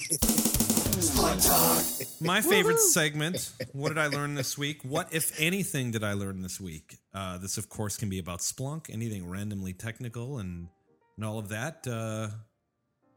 My 2.22 2.42
favorite 2.42 2.80
segment. 2.80 3.52
What 3.74 3.90
did 3.90 3.98
I 3.98 4.08
learn 4.08 4.36
this 4.36 4.58
week? 4.58 4.80
What, 4.84 5.14
if 5.14 5.38
anything, 5.40 5.92
did 5.92 6.04
I 6.04 6.14
learn 6.14 6.42
this 6.42 6.60
week? 6.60 7.00
Uh, 7.14 7.38
this, 7.38 7.58
of 7.58 7.68
course, 7.68 7.98
can 7.98 8.10
be 8.10 8.20
about 8.20 8.40
Splunk, 8.40 8.90
anything 8.90 9.28
randomly 9.28 9.74
technical, 9.74 10.40
and 10.40 10.70
and 11.18 11.26
all 11.26 11.38
of 11.38 11.50
that. 11.50 11.86
Uh, 11.88 12.30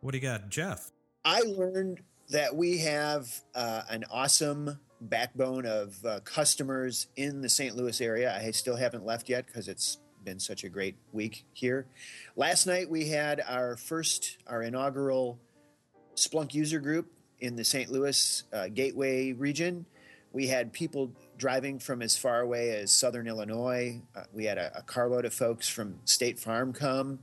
what 0.01 0.13
do 0.13 0.19
you 0.19 0.23
got, 0.23 0.49
Jeff? 0.49 0.91
I 1.25 1.41
learned 1.43 2.03
that 2.31 2.55
we 2.55 2.79
have 2.79 3.29
uh, 3.55 3.83
an 3.89 4.05
awesome 4.11 4.79
backbone 5.01 5.67
of 5.67 6.05
uh, 6.05 6.21
customers 6.21 7.09
in 7.17 7.41
the 7.41 7.49
St. 7.49 7.77
Louis 7.77 8.01
area. 8.01 8.37
I 8.37 8.51
still 8.51 8.77
haven't 8.77 9.05
left 9.05 9.29
yet 9.29 9.47
because 9.47 9.69
it's 9.69 9.99
been 10.25 10.39
such 10.39 10.65
a 10.65 10.69
great 10.69 10.97
week 11.13 11.45
here. 11.53 11.87
Last 12.37 12.67
night 12.67 12.89
we 12.91 13.09
had 13.09 13.43
our 13.47 13.77
first, 13.77 14.39
our 14.47 14.63
inaugural 14.63 15.39
Splunk 16.17 16.53
user 16.55 16.81
group 16.81 17.13
in 17.41 17.57
the 17.57 17.65
St. 17.65 17.91
Louis 17.91 18.45
uh, 18.53 18.69
Gateway 18.69 19.33
region. 19.33 19.87
We 20.33 20.47
had 20.47 20.73
people 20.73 21.13
driving 21.37 21.79
from 21.79 22.03
as 22.03 22.17
far 22.17 22.41
away 22.41 22.71
as 22.71 22.93
Southern 22.93 23.27
Illinois. 23.27 24.03
Uh, 24.15 24.25
we 24.33 24.45
had 24.45 24.59
a, 24.59 24.79
a 24.79 24.83
carload 24.83 25.25
of 25.25 25.33
folks 25.33 25.69
from 25.69 25.99
State 26.05 26.39
Farm 26.39 26.73
come. 26.73 27.21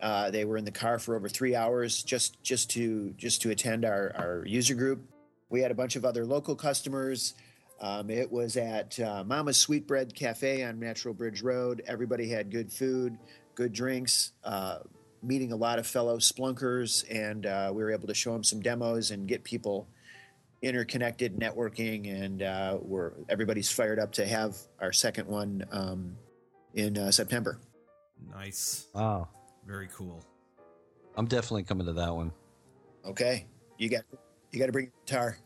Uh, 0.00 0.30
they 0.30 0.44
were 0.44 0.56
in 0.56 0.64
the 0.64 0.70
car 0.70 0.98
for 0.98 1.16
over 1.16 1.28
three 1.28 1.54
hours 1.56 2.02
just 2.02 2.42
just 2.42 2.70
to 2.70 3.14
just 3.16 3.40
to 3.42 3.50
attend 3.50 3.84
our, 3.84 4.12
our 4.16 4.44
user 4.46 4.74
group. 4.74 5.00
We 5.50 5.60
had 5.60 5.70
a 5.70 5.74
bunch 5.74 5.96
of 5.96 6.04
other 6.04 6.24
local 6.24 6.54
customers. 6.54 7.34
Um, 7.80 8.10
it 8.10 8.30
was 8.30 8.56
at 8.56 8.98
uh, 9.00 9.24
Mama's 9.24 9.56
Sweetbread 9.56 10.14
Cafe 10.14 10.64
on 10.64 10.78
Natural 10.78 11.12
Bridge 11.12 11.42
Road. 11.42 11.82
Everybody 11.86 12.28
had 12.28 12.50
good 12.50 12.72
food, 12.72 13.18
good 13.54 13.72
drinks, 13.72 14.32
uh, 14.44 14.78
meeting 15.22 15.52
a 15.52 15.56
lot 15.56 15.78
of 15.78 15.86
fellow 15.86 16.18
Splunkers, 16.18 17.04
and 17.10 17.46
uh, 17.46 17.70
we 17.74 17.82
were 17.82 17.90
able 17.90 18.06
to 18.06 18.14
show 18.14 18.32
them 18.32 18.44
some 18.44 18.60
demos 18.60 19.10
and 19.10 19.26
get 19.26 19.42
people 19.44 19.88
interconnected, 20.62 21.36
networking, 21.38 22.24
and 22.24 22.42
uh, 22.42 22.78
we're 22.80 23.12
everybody's 23.28 23.70
fired 23.70 23.98
up 23.98 24.12
to 24.12 24.26
have 24.26 24.56
our 24.80 24.92
second 24.92 25.28
one 25.28 25.64
um, 25.70 26.16
in 26.74 26.96
uh, 26.96 27.10
September. 27.10 27.58
Nice. 28.32 28.86
Wow. 28.94 29.28
Very 29.66 29.88
cool. 29.94 30.24
I'm 31.16 31.26
definitely 31.26 31.64
coming 31.64 31.86
to 31.86 31.92
that 31.94 32.14
one. 32.14 32.32
Okay, 33.04 33.46
you 33.78 33.88
got 33.88 34.04
you 34.54 34.60
got 34.60 34.66
to 34.66 34.72
bring 34.72 34.86
your 34.86 34.92
guitar. 35.04 35.36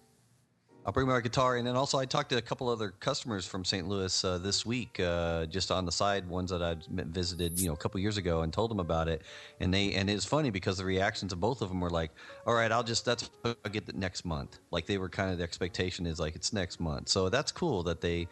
I'll 0.86 0.92
bring 0.92 1.06
my 1.06 1.20
guitar, 1.20 1.56
and 1.56 1.66
then 1.66 1.76
also 1.76 1.98
I 1.98 2.06
talked 2.06 2.30
to 2.30 2.38
a 2.38 2.42
couple 2.42 2.68
other 2.68 2.94
customers 3.00 3.46
from 3.46 3.62
St. 3.62 3.86
Louis 3.86 4.24
uh, 4.24 4.38
this 4.38 4.64
week, 4.64 4.98
uh, 5.00 5.44
just 5.44 5.70
on 5.70 5.84
the 5.84 5.92
side, 5.92 6.26
ones 6.26 6.50
that 6.50 6.62
I'd 6.62 6.90
met- 6.90 7.08
visited, 7.08 7.60
you 7.60 7.66
know, 7.66 7.74
a 7.74 7.76
couple 7.76 8.00
years 8.00 8.16
ago, 8.16 8.40
and 8.40 8.50
told 8.50 8.70
them 8.70 8.80
about 8.80 9.06
it. 9.06 9.20
And 9.60 9.72
they 9.72 9.92
and 9.92 10.08
it's 10.08 10.24
funny 10.24 10.48
because 10.48 10.78
the 10.78 10.86
reactions 10.86 11.32
of 11.32 11.40
both 11.40 11.60
of 11.60 11.68
them 11.68 11.80
were 11.80 11.90
like, 11.90 12.10
"All 12.46 12.54
right, 12.54 12.72
I'll 12.72 12.82
just 12.82 13.04
that's 13.04 13.28
I'll 13.44 13.54
get 13.70 13.86
it 13.86 13.96
next 13.96 14.24
month." 14.24 14.60
Like 14.70 14.86
they 14.86 14.96
were 14.96 15.10
kind 15.10 15.30
of 15.30 15.36
the 15.36 15.44
expectation 15.44 16.06
is 16.06 16.18
like 16.18 16.34
it's 16.34 16.54
next 16.54 16.80
month. 16.80 17.10
So 17.10 17.28
that's 17.28 17.52
cool 17.52 17.82
that 17.82 18.00
they 18.00 18.26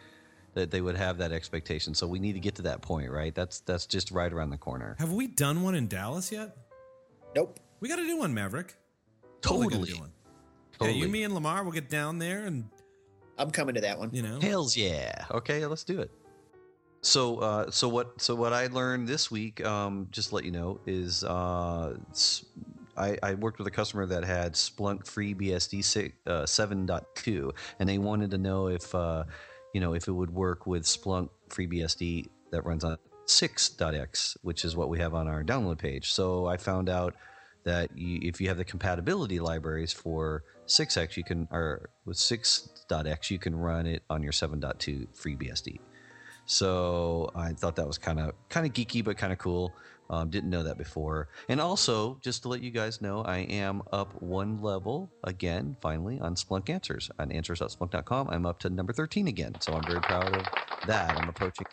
that 0.55 0.71
they 0.71 0.81
would 0.81 0.95
have 0.95 1.19
that 1.19 1.31
expectation. 1.31 1.93
So 1.93 2.07
we 2.07 2.17
need 2.17 2.33
to 2.33 2.39
get 2.39 2.55
to 2.55 2.63
that 2.63 2.81
point, 2.81 3.11
right? 3.11 3.35
That's 3.35 3.59
that's 3.59 3.85
just 3.85 4.09
right 4.09 4.33
around 4.33 4.49
the 4.49 4.57
corner. 4.57 4.95
Have 4.97 5.11
we 5.11 5.27
done 5.27 5.61
one 5.61 5.75
in 5.75 5.87
Dallas 5.87 6.31
yet? 6.31 6.57
Nope. 7.35 7.59
We 7.81 7.87
got 7.87 7.97
to 7.97 8.03
do 8.07 8.17
one, 8.17 8.33
Maverick. 8.33 8.75
Totally 9.41 9.85
gonna 9.85 10.09
Totally. 10.79 10.97
Yeah, 10.99 11.05
you, 11.05 11.11
me, 11.11 11.23
and 11.23 11.33
Lamar 11.33 11.63
will 11.63 11.71
get 11.71 11.89
down 11.89 12.19
there, 12.19 12.45
and 12.45 12.65
I'm 13.37 13.51
coming 13.51 13.75
to 13.75 13.81
that 13.81 13.97
one. 13.99 14.09
you 14.13 14.21
know, 14.21 14.39
Hells 14.39 14.75
yeah. 14.77 15.25
Okay, 15.31 15.65
let's 15.65 15.83
do 15.83 15.99
it. 16.01 16.11
So, 17.01 17.37
uh, 17.37 17.71
so 17.71 17.87
what? 17.87 18.21
So 18.21 18.35
what 18.35 18.53
I 18.53 18.67
learned 18.67 19.07
this 19.07 19.29
week, 19.31 19.63
um, 19.65 20.07
just 20.11 20.29
to 20.29 20.35
let 20.35 20.43
you 20.45 20.51
know, 20.51 20.79
is 20.85 21.23
uh, 21.23 21.95
s- 22.11 22.43
I, 22.97 23.17
I 23.21 23.33
worked 23.35 23.59
with 23.59 23.67
a 23.67 23.71
customer 23.71 24.05
that 24.07 24.23
had 24.23 24.53
Splunk 24.53 25.05
Free 25.05 25.33
BSD 25.35 25.83
si- 25.83 26.13
uh, 26.25 26.43
7.2, 26.43 27.51
and 27.79 27.87
they 27.87 27.97
wanted 27.99 28.31
to 28.31 28.37
know 28.37 28.67
if 28.67 28.93
uh, 28.95 29.23
you 29.73 29.79
know 29.79 29.93
if 29.93 30.07
it 30.07 30.11
would 30.11 30.31
work 30.31 30.65
with 30.65 30.83
Splunk 30.83 31.29
Free 31.49 31.67
BSD 31.67 32.27
that 32.51 32.65
runs 32.65 32.83
on 32.83 32.97
6.x, 33.27 34.37
which 34.41 34.65
is 34.65 34.75
what 34.75 34.89
we 34.89 34.99
have 34.99 35.13
on 35.13 35.27
our 35.27 35.43
download 35.43 35.77
page. 35.77 36.11
So 36.13 36.45
I 36.47 36.57
found 36.57 36.89
out 36.89 37.13
that 37.63 37.95
you, 37.97 38.19
if 38.23 38.39
you 38.41 38.47
have 38.47 38.57
the 38.57 38.63
compatibility 38.65 39.39
libraries 39.39 39.91
for 39.93 40.43
6x, 40.67 41.17
you 41.17 41.23
can, 41.23 41.47
or 41.51 41.89
with 42.05 42.17
6.x, 42.17 43.31
you 43.31 43.39
can 43.39 43.55
run 43.55 43.85
it 43.85 44.03
on 44.09 44.21
your 44.23 44.31
7.2 44.31 45.07
FreeBSD. 45.15 45.79
So 46.45 47.29
I 47.35 47.51
thought 47.51 47.75
that 47.75 47.85
was 47.85 47.97
kind 47.97 48.19
of 48.19 48.31
kind 48.49 48.65
of 48.65 48.71
geeky, 48.71 49.03
but 49.03 49.17
kind 49.17 49.33
of 49.33 49.39
cool. 49.39 49.73
Um, 50.09 50.29
didn't 50.29 50.49
know 50.49 50.63
that 50.63 50.77
before. 50.77 51.27
And 51.49 51.59
also, 51.59 52.17
just 52.23 52.43
to 52.43 52.47
let 52.47 52.61
you 52.61 52.71
guys 52.71 53.01
know, 53.01 53.21
I 53.23 53.39
am 53.39 53.83
up 53.91 54.21
one 54.21 54.61
level 54.61 55.11
again, 55.25 55.75
finally, 55.81 56.17
on 56.21 56.35
Splunk 56.35 56.69
Answers. 56.69 57.11
On 57.19 57.29
answers.splunk.com, 57.29 58.29
I'm 58.29 58.45
up 58.45 58.59
to 58.59 58.69
number 58.69 58.93
13 58.93 59.27
again. 59.27 59.55
So 59.59 59.73
I'm 59.73 59.83
very 59.83 59.99
proud 59.99 60.33
of 60.33 60.45
that. 60.87 61.17
I'm 61.17 61.27
approaching. 61.27 61.67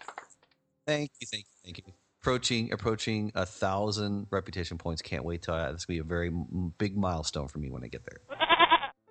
Thank 0.84 1.12
you, 1.20 1.28
thank 1.30 1.44
you, 1.44 1.54
thank 1.64 1.78
you. 1.78 1.84
Approaching 2.22 2.72
approaching 2.72 3.30
a 3.36 3.46
thousand 3.46 4.26
reputation 4.30 4.78
points. 4.78 5.02
Can't 5.02 5.24
wait 5.24 5.42
till 5.42 5.54
I, 5.54 5.70
this 5.70 5.86
will 5.86 5.94
be 5.94 5.98
a 5.98 6.04
very 6.04 6.28
m- 6.28 6.74
big 6.78 6.96
milestone 6.96 7.46
for 7.46 7.58
me 7.58 7.70
when 7.70 7.84
I 7.84 7.88
get 7.88 8.02
there. 8.04 8.38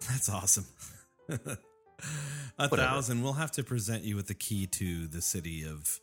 that's 0.09 0.29
awesome. 0.29 0.65
a 1.29 1.37
Whatever. 2.57 2.75
thousand. 2.77 3.23
We'll 3.23 3.33
have 3.33 3.51
to 3.53 3.63
present 3.63 4.03
you 4.03 4.15
with 4.15 4.27
the 4.27 4.33
key 4.33 4.67
to 4.67 5.07
the 5.07 5.21
city 5.21 5.63
of, 5.65 5.99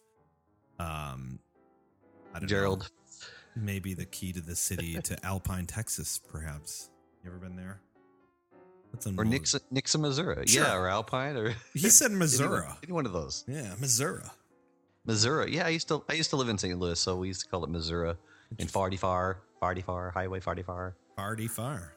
um, 0.78 1.38
I 2.34 2.38
don't 2.38 2.48
Gerald, 2.48 2.80
know, 2.80 3.62
maybe 3.62 3.94
the 3.94 4.06
key 4.06 4.32
to 4.32 4.40
the 4.40 4.56
city 4.56 4.94
to 5.02 5.16
Alpine, 5.26 5.66
Texas, 5.66 6.18
perhaps. 6.18 6.90
You 7.24 7.30
ever 7.30 7.38
been 7.38 7.56
there? 7.56 7.80
That's 8.92 9.06
or. 9.06 9.24
Nixon, 9.24 9.60
Nixon, 9.70 10.00
Missouri, 10.00 10.46
Sure. 10.46 10.64
yeah, 10.64 10.74
or 10.74 10.88
Alpine, 10.88 11.36
or 11.36 11.54
He 11.74 11.88
said 11.90 12.10
Missouri. 12.12 12.62
one- 12.66 12.76
any 12.82 12.92
one 12.92 13.06
of 13.06 13.12
those. 13.12 13.44
Yeah, 13.46 13.74
Missouri. 13.78 14.22
Missouri. 15.06 15.54
Yeah, 15.54 15.66
I 15.66 15.70
used 15.70 15.88
to 15.88 16.02
I 16.08 16.14
used 16.14 16.30
to 16.30 16.36
live 16.36 16.48
in 16.48 16.58
St. 16.58 16.78
Louis, 16.78 16.98
so 16.98 17.16
we 17.16 17.28
used 17.28 17.42
to 17.42 17.48
call 17.48 17.64
it 17.64 17.70
Missouri. 17.70 18.14
In 18.58 18.66
Farty 18.66 18.98
Far, 18.98 19.38
Farty 19.62 19.82
Far, 19.84 20.10
Highway 20.10 20.40
Farty 20.40 20.64
Far. 20.64 20.96
Party 21.16 21.46
fire. 21.46 21.94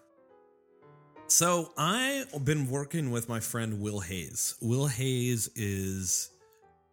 So 1.34 1.72
I've 1.76 2.46
been 2.46 2.70
working 2.70 3.10
with 3.10 3.28
my 3.28 3.40
friend 3.40 3.82
Will 3.82 4.00
Hayes. 4.02 4.54
Will 4.62 4.86
Hayes 4.86 5.50
is 5.56 6.30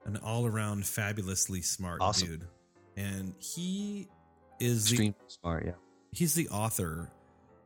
an 0.06 0.16
all-around 0.16 0.86
fabulously 0.86 1.60
smart 1.60 2.00
Awesome. 2.00 2.26
dude, 2.28 2.46
and 2.96 3.34
he 3.38 4.08
is 4.58 4.88
the 4.88 5.12
smart, 5.28 5.66
yeah. 5.66 5.72
he's 6.12 6.32
the 6.32 6.48
author 6.48 7.10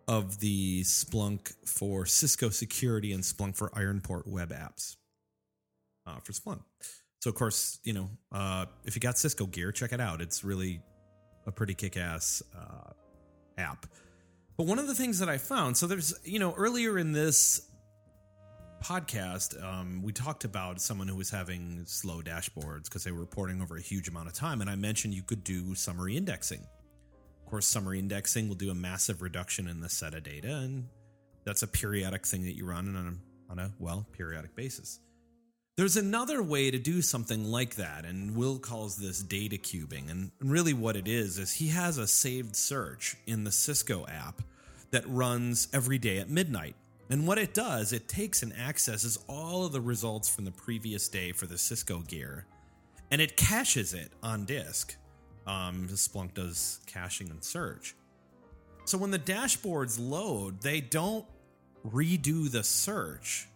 of 0.09 0.41
the 0.41 0.83
Splunk 0.83 1.55
for 1.65 2.07
Cisco 2.07 2.49
Security 2.51 3.13
and 3.13 3.23
Splunk 3.23 3.55
for 3.55 3.71
Ironport 3.71 4.27
web 4.27 4.51
apps. 4.51 4.97
uh, 6.09 6.19
for 6.25 6.33
Splunk. 6.33 6.59
So 7.21 7.31
of 7.31 7.37
course, 7.37 7.79
you 7.85 7.93
know, 7.93 8.11
uh, 8.33 8.67
if 8.85 8.97
you 8.97 9.01
got 9.01 9.17
Cisco 9.17 9.47
gear, 9.47 9.71
check 9.71 9.93
it 9.93 10.01
out. 10.01 10.21
It's 10.21 10.43
really 10.43 10.81
a 11.47 11.53
pretty 11.53 11.75
kick-ass 11.75 12.43
uh, 12.53 12.91
app. 13.59 13.87
But 14.57 14.67
one 14.67 14.79
of 14.79 14.87
the 14.87 14.95
things 14.95 15.19
that 15.19 15.29
I 15.29 15.39
found, 15.39 15.77
so 15.77 15.87
there's, 15.87 16.15
you 16.25 16.39
know, 16.39 16.55
earlier 16.55 16.97
in 16.99 17.13
this 17.13 17.69
podcast, 18.83 19.61
um, 19.63 20.03
we 20.03 20.13
talked 20.13 20.45
about 20.45 20.81
someone 20.81 21.09
who 21.09 21.17
was 21.17 21.31
having 21.31 21.83
slow 21.87 22.21
dashboards 22.21 22.85
because 22.85 23.03
they 23.03 23.11
were 23.11 23.21
reporting 23.21 23.61
over 23.61 23.77
a 23.77 23.81
huge 23.81 24.09
amount 24.09 24.29
of 24.29 24.35
time, 24.35 24.61
and 24.61 24.71
I 24.71 24.77
mentioned 24.77 25.15
you 25.15 25.23
could 25.23 25.43
do 25.43 25.75
summary 25.75 26.17
indexing. 26.17 26.61
Of 26.61 27.51
course, 27.51 27.67
summary 27.67 27.99
indexing 27.99 28.49
will 28.49 28.55
do 28.55 28.71
a 28.71 28.75
massive 28.75 29.23
reduction 29.23 29.67
in 29.67 29.81
the 29.81 29.89
set 29.89 30.15
of 30.15 30.23
data, 30.23 30.57
and 30.57 30.87
that's 31.45 31.63
a 31.63 31.67
periodic 31.67 32.25
thing 32.27 32.45
that 32.45 32.57
you 32.57 32.65
run 32.65 32.95
on 32.95 33.19
a, 33.49 33.53
on 33.53 33.59
a 33.59 33.73
well 33.81 34.07
periodic 34.13 34.55
basis. 34.55 35.01
There's 35.77 35.97
another 35.97 36.41
way 36.41 36.71
to 36.71 36.79
do 36.79 37.03
something 37.03 37.47
like 37.47 37.75
that, 37.75 38.05
and 38.05 38.37
Will 38.37 38.61
calls 38.61 38.97
this 38.97 39.21
data 39.21 39.57
cubing. 39.57 40.09
And 40.09 40.31
really, 40.39 40.73
what 40.73 40.95
it 40.95 41.09
is 41.09 41.37
is 41.37 41.55
he 41.55 41.67
has 41.69 41.99
a 41.99 42.07
saved 42.07 42.55
search 42.55 43.17
in 43.27 43.43
the 43.43 43.51
Cisco 43.51 44.07
app 44.07 44.41
that 44.93 45.03
runs 45.09 45.67
every 45.73 45.99
day 45.99 46.19
at 46.19 46.31
midnight. 46.31 46.77
And 47.11 47.27
what 47.27 47.39
it 47.39 47.55
does, 47.55 47.93
it 47.93 48.07
takes 48.07 48.45
and 48.45 48.57
accesses 48.57 49.19
all 49.29 49.67
of 49.67 49.73
the 49.73 49.81
results 49.81 50.33
from 50.33 50.45
the 50.45 50.53
previous 50.53 51.09
day 51.09 51.33
for 51.33 51.47
the 51.47 51.59
Cisco 51.59 51.99
gear, 52.03 52.47
and 53.11 53.21
it 53.21 53.37
caches 53.37 53.95
it 53.95 54.13
on 54.23 54.45
disk. 54.45 54.95
Um, 55.45 55.89
Splunk 55.89 56.35
does 56.35 56.79
caching 56.87 57.31
and 57.31 57.43
search. 57.43 57.97
So 58.85 58.97
when 58.97 59.11
the 59.11 59.19
dashboards 59.19 59.99
load, 59.99 60.63
they 60.63 60.81
don't 60.81 61.27
redo 61.85 62.49
the 62.49 62.63
search. 62.63 63.49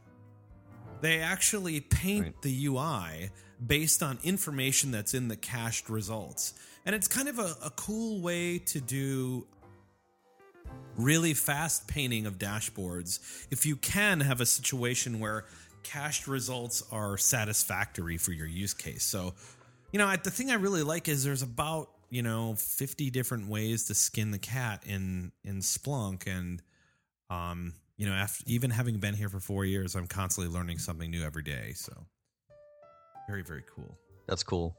They 1.01 1.21
actually 1.21 1.81
paint 1.81 2.25
Right. 2.25 2.43
the 2.43 2.67
UI 2.67 3.31
based 3.65 4.03
on 4.03 4.19
information 4.23 4.91
that's 4.91 5.15
in 5.15 5.29
the 5.29 5.37
cached 5.37 5.89
results. 5.89 6.55
And 6.87 6.95
it's 6.95 7.09
kind 7.09 7.29
of 7.29 7.39
a, 7.39 7.55
a 7.65 7.71
cool 7.71 8.21
way 8.21 8.59
to 8.61 8.81
do 8.81 9.47
really 10.97 11.35
fast 11.35 11.87
painting 11.87 12.27
of 12.27 12.39
dashboards 12.39 13.21
if 13.51 13.65
you 13.67 13.77
can 13.77 14.21
have 14.21 14.41
a 14.41 14.47
situation 14.47 15.21
where 15.21 15.45
cached 15.83 16.27
results 16.27 16.83
are 16.91 17.17
satisfactory 17.17 18.17
for 18.17 18.33
your 18.33 18.47
use 18.47 18.75
case. 18.75 19.05
So, 19.05 19.35
you 19.93 19.99
know, 19.99 20.07
I- 20.07 20.17
the 20.17 20.31
thing 20.31 20.51
I 20.51 20.55
really 20.55 20.83
like 20.83 21.09
is 21.09 21.23
there's 21.25 21.43
about, 21.43 21.91
you 22.11 22.23
know, 22.23 22.55
50 22.57 23.11
different 23.11 23.49
ways 23.49 23.85
to 23.87 23.95
skin 23.95 24.31
the 24.33 24.39
cat 24.39 24.83
in 24.87 25.33
in 25.45 25.59
Splunk 25.61 26.27
and 26.27 26.63
um, 27.31 27.75
you 27.99 28.07
know, 28.07 28.15
after 28.15 28.43
even 28.47 28.71
having 28.71 28.99
been 28.99 29.13
here 29.15 29.29
for 29.29 29.41
4 29.41 29.65
years, 29.67 29.95
I'm 29.95 30.07
constantly 30.07 30.51
learning 30.53 30.79
something 30.79 31.11
new 31.11 31.23
every 31.23 31.43
day. 31.43 31.73
So, 31.75 31.93
very 33.29 33.43
very 33.43 33.65
cool. 33.75 33.99
That's 34.27 34.43
cool. 34.43 34.75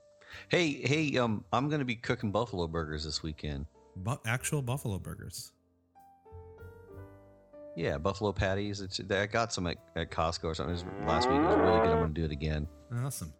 Hey, 0.49 0.71
hey, 0.73 1.17
um, 1.17 1.43
I'm 1.53 1.69
going 1.69 1.79
to 1.79 1.85
be 1.85 1.95
cooking 1.95 2.31
buffalo 2.31 2.65
burgers 2.67 3.03
this 3.03 3.21
weekend. 3.23 3.65
Bu- 3.97 4.19
actual 4.25 4.61
buffalo 4.61 4.97
burgers. 4.99 5.51
Yeah, 7.75 7.97
buffalo 7.97 8.31
patties. 8.31 8.81
It's 8.81 8.99
I 9.11 9.25
got 9.27 9.53
some 9.53 9.67
at, 9.67 9.77
at 9.95 10.11
Costco 10.11 10.45
or 10.45 10.55
something. 10.55 10.75
Last 11.07 11.29
week 11.29 11.37
it 11.39 11.43
was 11.45 11.57
really 11.57 11.79
good. 11.79 11.89
I'm 11.89 11.99
going 11.99 12.13
to 12.13 12.21
do 12.21 12.25
it 12.25 12.31
again. 12.31 12.67
Awesome. 13.03 13.33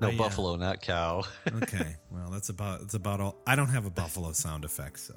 No 0.00 0.08
Oh, 0.08 0.10
yeah. 0.10 0.18
buffalo, 0.18 0.56
not 0.56 0.80
cow. 0.80 1.24
okay. 1.62 1.96
Well, 2.10 2.30
that's 2.30 2.48
about 2.50 2.80
that's 2.80 2.94
about 2.94 3.20
all. 3.20 3.36
I 3.46 3.56
don't 3.56 3.68
have 3.68 3.84
a 3.86 3.90
buffalo 3.90 4.32
sound 4.32 4.64
effect, 4.64 4.98
so. 5.00 5.14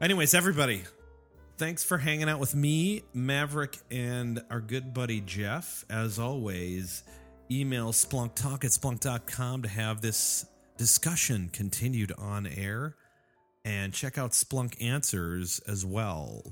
Anyways, 0.00 0.34
everybody, 0.34 0.82
thanks 1.56 1.82
for 1.82 1.98
hanging 1.98 2.28
out 2.28 2.38
with 2.38 2.54
me, 2.54 3.02
Maverick, 3.14 3.78
and 3.90 4.42
our 4.50 4.60
good 4.60 4.92
buddy 4.92 5.20
Jeff. 5.20 5.84
As 5.88 6.18
always, 6.18 7.02
email 7.50 7.92
splunktalk 7.92 8.64
at 8.64 8.70
splunk.com 8.70 9.62
to 9.62 9.68
have 9.68 10.00
this 10.00 10.46
discussion 10.76 11.48
continued 11.52 12.12
on 12.18 12.46
air, 12.46 12.96
and 13.64 13.92
check 13.92 14.18
out 14.18 14.32
Splunk 14.32 14.80
Answers 14.82 15.60
as 15.66 15.84
well. 15.84 16.42